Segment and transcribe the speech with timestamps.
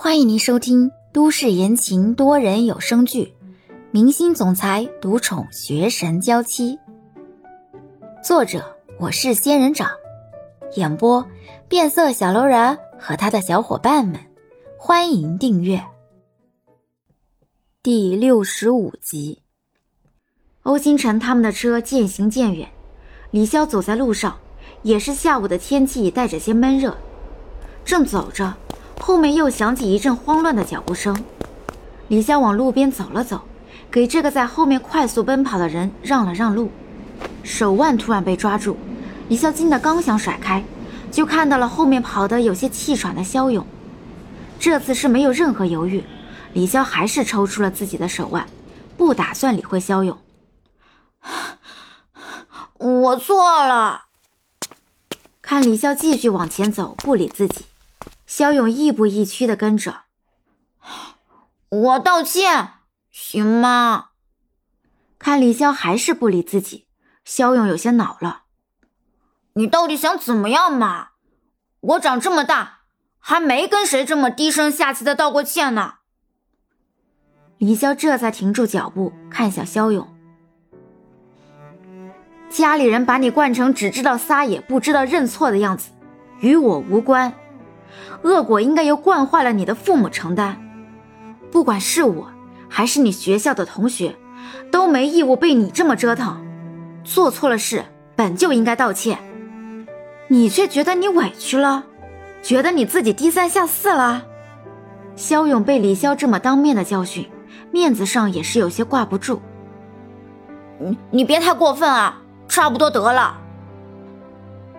[0.00, 3.24] 欢迎您收听都市言情多人有声剧
[3.90, 6.76] 《明星总裁独宠学神娇妻》，
[8.22, 9.90] 作者我是仙人掌，
[10.76, 11.26] 演播
[11.68, 14.20] 变色小楼人和他的小伙伴们。
[14.78, 15.84] 欢迎订阅
[17.82, 19.42] 第六十五集。
[20.62, 22.68] 欧星辰他们的车渐行渐远，
[23.32, 24.38] 李潇走在路上，
[24.82, 26.96] 也是下午的天气带着些闷热，
[27.84, 28.56] 正走着。
[29.00, 31.16] 后面又响起一阵慌乱的脚步声，
[32.08, 33.42] 李潇往路边走了走，
[33.90, 36.70] 给这个在后面快速奔跑的人让了让路，
[37.42, 38.76] 手腕突然被抓住，
[39.28, 40.62] 李潇惊得刚想甩开，
[41.10, 43.66] 就看到了后面跑得有些气喘的肖勇。
[44.60, 46.04] 这次是没有任何犹豫，
[46.52, 48.46] 李潇还是抽出了自己的手腕，
[48.96, 50.18] 不打算理会肖勇。
[52.78, 54.02] 我错了。
[55.40, 57.64] 看李潇继续往前走，不理自己。
[58.28, 60.02] 肖勇亦步亦趋的跟着，
[61.70, 62.72] 我道歉，
[63.10, 64.10] 行吗？
[65.18, 66.86] 看李潇还是不理自己，
[67.24, 68.42] 肖勇有些恼了。
[69.54, 71.08] 你到底想怎么样嘛？
[71.80, 72.80] 我长这么大，
[73.18, 75.94] 还没跟谁这么低声下气的道过歉呢。
[77.56, 80.06] 李潇这才停住脚步，看向肖勇。
[82.50, 85.92] 家里人把你惯成只知道撒野不知道认错的样子，
[86.40, 87.32] 与我无关。
[88.22, 90.56] 恶果应该由惯坏了你的父母承担，
[91.50, 92.28] 不管是我
[92.68, 94.16] 还是你学校的同学，
[94.70, 96.44] 都没义务被你这么折腾。
[97.04, 99.18] 做错了事本就应该道歉，
[100.28, 101.84] 你却觉得你委屈了，
[102.42, 104.24] 觉得你自己低三下四了。
[105.16, 107.28] 肖勇被李潇这么当面的教训，
[107.72, 109.40] 面子上也是有些挂不住。
[110.78, 113.38] 你你别太过分啊，差不多得了。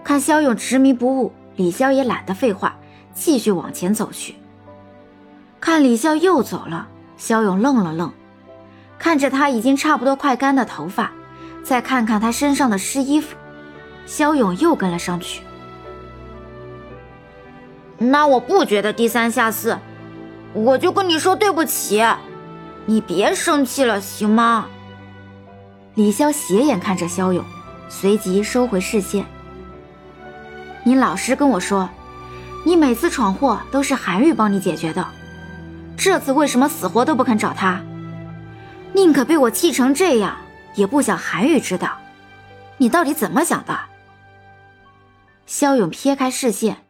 [0.02, 2.79] 看肖勇执迷不悟，李潇也懒得废话。
[3.14, 4.36] 继续往前走去，
[5.60, 8.14] 看李潇又走了，肖勇愣了愣，
[8.98, 11.12] 看着他已经差不多快干的头发，
[11.64, 13.36] 再看看他身上的湿衣服，
[14.06, 15.42] 肖勇又跟了上去。
[17.98, 19.78] 那我不觉得低三下四，
[20.54, 22.02] 我就跟你说对不起，
[22.86, 24.68] 你别生气了，行吗？
[25.96, 27.44] 李潇斜眼看着肖勇，
[27.90, 29.26] 随即收回视线。
[30.86, 31.90] 你老实跟我说。
[32.66, 35.08] 你每次闯祸都是韩愈帮你解决的，
[35.98, 37.82] 这次为什么死活都不肯找他？
[38.94, 40.38] 宁可被我气成这样，
[40.76, 42.00] 也不想韩愈知道，
[42.78, 43.80] 你到底怎么想的？
[45.46, 46.86] 肖勇撇开视线，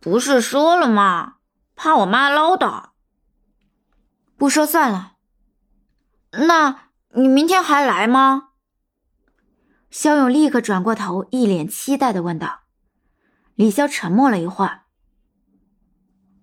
[0.00, 1.34] 不是说了吗？
[1.76, 2.90] 怕我妈唠叨，
[4.36, 5.12] 不说算了。
[6.32, 8.50] 那你明天还来吗？
[9.90, 12.63] 肖勇立刻转过头，一脸期待的问道。
[13.56, 14.82] 李潇沉默了一会儿，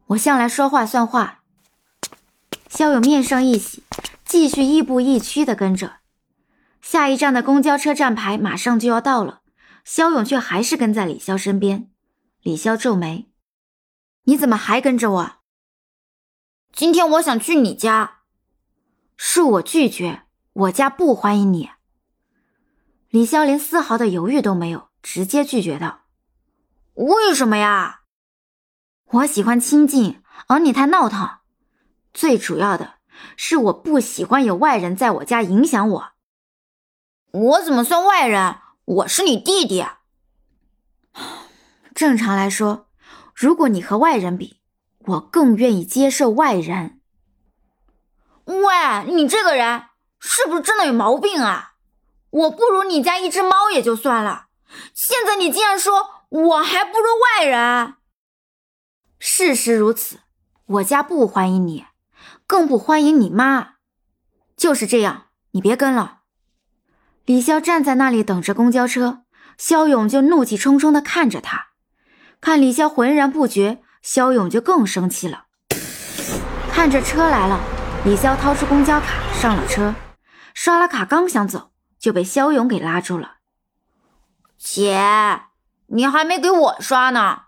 [0.07, 1.43] 我向来说话算话。
[2.69, 3.83] 肖勇面上一喜，
[4.23, 5.97] 继续亦步亦趋的跟着。
[6.81, 9.41] 下一站的公交车站牌马上就要到了，
[9.83, 11.91] 肖勇却还是跟在李潇身边。
[12.41, 13.29] 李潇皱眉
[14.23, 15.31] ：“你怎么还跟着我？”
[16.71, 18.21] 今天我想去你家，
[19.17, 20.23] 恕我拒绝，
[20.53, 21.71] 我家不欢迎你。
[23.09, 26.00] 李潇连丝毫的犹豫都没有，直接拒绝道。
[26.95, 28.01] 为什么呀？
[29.05, 31.39] 我喜欢清静，而你太闹腾。
[32.13, 32.95] 最主要的
[33.37, 36.11] 是，我不喜欢有外人在我家影响我。
[37.31, 38.57] 我怎么算外人？
[38.83, 39.85] 我是你弟弟。
[41.95, 42.89] 正常来说，
[43.33, 44.59] 如果你和外人比，
[44.99, 46.99] 我更愿意接受外人。
[48.45, 49.85] 喂，你这个人
[50.19, 51.75] 是不是真的有毛病啊？
[52.31, 54.47] 我不如你家一只猫也就算了，
[54.93, 56.20] 现在你竟然说。
[56.31, 57.95] 我还不如外人。
[59.19, 60.19] 事实如此，
[60.65, 61.85] 我家不欢迎你，
[62.47, 63.73] 更不欢迎你妈。
[64.55, 66.19] 就是这样，你别跟了。
[67.25, 69.23] 李潇站在那里等着公交车，
[69.57, 71.67] 肖勇就怒气冲冲的看着他。
[72.39, 75.47] 看李潇浑然不觉，肖勇就更生气了。
[76.71, 77.59] 看着车来了，
[78.05, 79.93] 李潇掏出公交卡上了车，
[80.53, 83.39] 刷了卡刚想走，就被肖勇给拉住了。
[84.57, 85.50] 姐。
[85.93, 87.41] 你还没给我刷呢，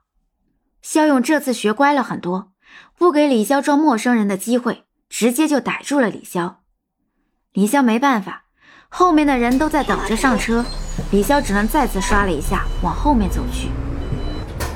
[0.82, 2.52] 肖勇这次学乖了很多，
[2.98, 6.56] 不给李潇装陌生人的机会，直接就逮住了李潇。
[7.54, 8.44] 李潇没办法，
[8.90, 10.66] 后面的人都在等着上车，
[11.12, 13.70] 李潇只能再次刷了一下，往后面走去。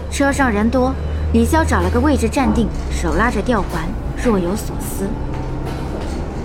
[0.09, 0.93] 车上人多，
[1.33, 3.85] 李潇找了个位置站定，手拉着吊环，
[4.23, 5.09] 若有所思。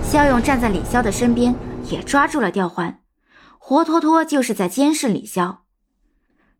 [0.03, 1.55] 肖勇站在李潇的身边，
[1.89, 2.99] 也抓住了吊环，
[3.57, 5.62] 活脱脱就是在监视李潇。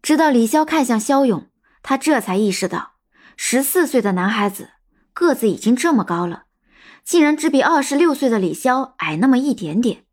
[0.04, 1.50] 直到李潇看向肖勇，
[1.82, 2.96] 他这才意识到，
[3.38, 4.72] 十四岁的男孩子
[5.14, 6.44] 个子已经这么高了，
[7.06, 10.04] 竟然只比二十六岁的李潇矮那么一点点。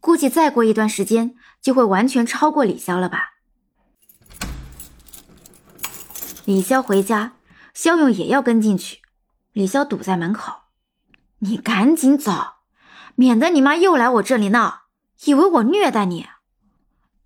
[0.00, 3.34] 估计再过一段时间就会完全超过李潇了吧。
[6.44, 7.34] 李潇回家，
[7.74, 9.02] 肖勇也要跟进去。
[9.52, 10.52] 李潇堵在门口
[11.38, 12.32] ：“你赶紧走，
[13.14, 14.82] 免得你妈又来我这里闹，
[15.24, 16.26] 以为我虐待你。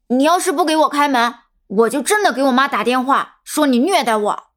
[0.08, 1.34] 你要是不给我开门，
[1.70, 4.50] 我就真的给我妈打电话说你虐待我。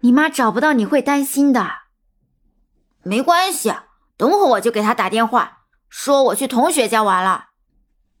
[0.00, 1.82] 你妈找不到你会担心的。
[3.02, 3.74] 没关系，
[4.16, 7.50] 等会我就给她打电话，说我去同学家玩了。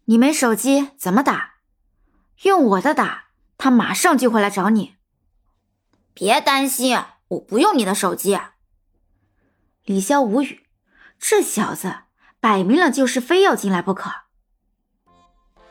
[0.04, 1.54] 你没手机怎么打？
[2.42, 3.26] 用我的打。”
[3.60, 4.94] 他马上就会来找你，
[6.14, 6.96] 别担心，
[7.26, 8.38] 我不用你的手机。
[9.82, 10.64] 李潇无语，
[11.18, 12.02] 这小子
[12.38, 14.12] 摆明了就是非要进来不可。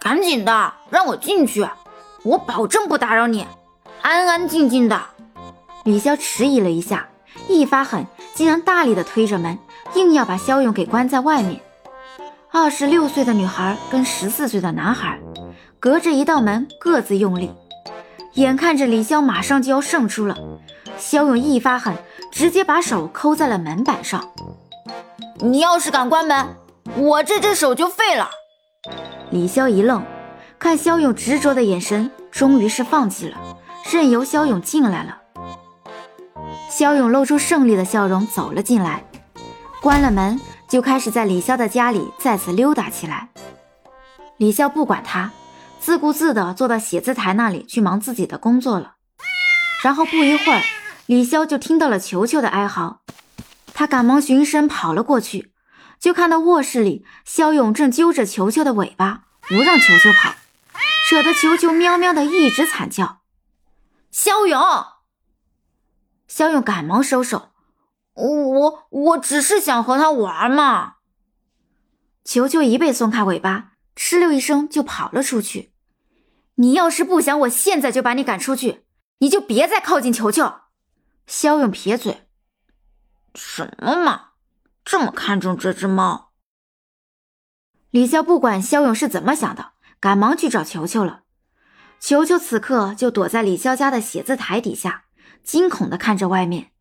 [0.08, 1.68] 赶紧的，让我进去，
[2.24, 3.46] 我保证不打扰你，
[4.02, 5.02] 安安静静的。
[5.84, 7.10] 李潇迟疑了一下，
[7.50, 9.60] 一发狠，竟然大力的推着门，
[9.96, 11.60] 硬要把肖勇给关在外面。
[12.54, 15.20] 二十六岁的女孩跟十四岁的男孩，
[15.78, 17.52] 隔着一道门，各自用力。
[18.36, 20.38] 眼看着李潇马上就要胜出了，
[20.98, 21.94] 肖勇一发狠，
[22.32, 24.32] 直接把手扣在了门板上。
[25.42, 26.48] 你要是敢关门，
[26.96, 28.30] 我这只手就废了。
[29.32, 30.04] 李潇一愣，
[30.58, 33.38] 看肖勇执着的眼神，终于是放弃了，
[33.92, 35.18] 任由肖勇进来了。
[36.70, 39.04] 肖勇露出胜利的笑容走了进来，
[39.82, 40.40] 关了门，
[40.70, 43.30] 就开始在李潇的家里再次溜达起来。
[44.38, 45.32] 李潇不管他。
[45.80, 48.96] 自顾自地坐到写字台那里去忙自己的工作了。
[49.84, 50.62] 然后不一会儿，
[51.06, 53.00] 李潇就听到了球球的哀嚎，
[53.74, 55.54] 他赶忙循声跑了过去，
[56.00, 60.36] 就看到卧室里肖勇正揪着球球的尾巴，不让球球跑，
[61.10, 63.22] 扯得球球喵喵的一直惨叫。
[64.12, 64.62] 肖勇，
[66.28, 67.52] 肖勇赶忙收手，
[68.14, 70.96] 我我只是想和他玩嘛。
[72.24, 73.72] 球球一被松开尾巴。
[74.00, 75.74] 哧溜一声就跑了出去。
[76.54, 78.86] 你要是不想我现在就把你赶出去，
[79.18, 80.54] 你就别再靠近球球。
[81.26, 82.28] 肖勇撇嘴
[83.34, 84.27] ：“什么嘛，
[84.90, 86.32] 这么看重这只猫？”
[87.92, 91.24] 李潇不管肖勇是怎么想的，赶忙去找球球了。
[92.00, 95.04] 球球此刻就躲在李潇家的写字台底下，
[95.44, 96.72] 惊恐的看着外面。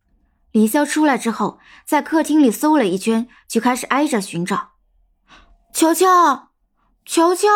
[0.53, 4.75] 李潇出来之后，在客厅里搜了一圈，就开始挨着寻找
[5.75, 6.07] 球球。
[7.05, 7.49] 球球，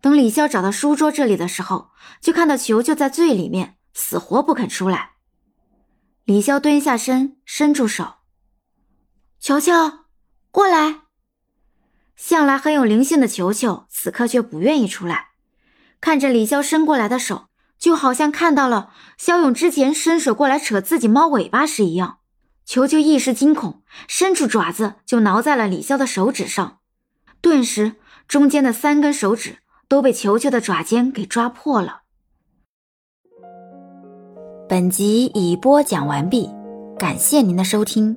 [0.00, 1.90] 等李潇找到书桌这里的时候，
[2.22, 5.12] 就看到球球在最里面，死活不肯出来。
[6.24, 8.14] 李潇蹲下身，伸出手
[9.44, 9.72] ：“球球，
[10.50, 11.00] 过来。”
[12.16, 15.32] 向来很有灵性的球球，此刻却不愿意出来。
[16.00, 17.48] 看着李潇伸过来的手，
[17.78, 18.88] 就好像看到了
[19.18, 22.20] 肖勇之前伸手过来扯自己猫尾巴时一样。
[22.64, 26.78] 球球一时惊恐，伸出爪子就挠在了李潇的手指上。
[27.42, 27.96] 顿时，
[28.26, 29.58] 中间的三根手指
[29.88, 32.04] 都被球球的爪尖给抓破了。
[34.66, 36.48] 本集已播讲完毕，
[36.98, 38.16] 感谢您的收听。